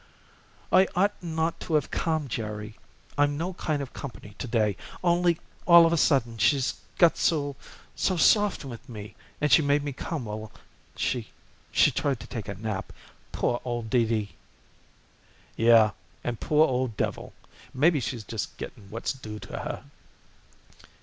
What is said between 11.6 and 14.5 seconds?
she tried to take a nap. Poor old Dee Dee!"